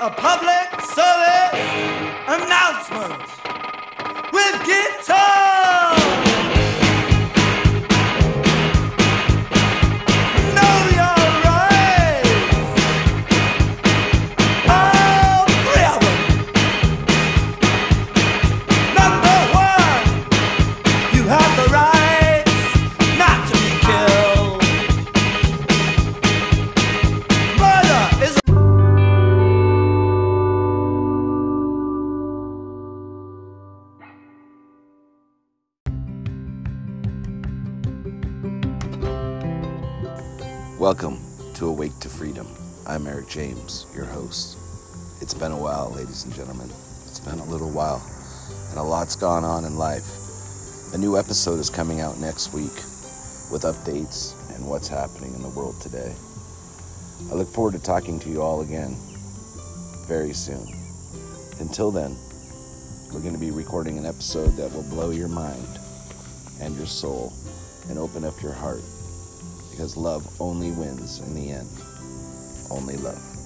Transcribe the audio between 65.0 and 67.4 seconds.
your mind and your soul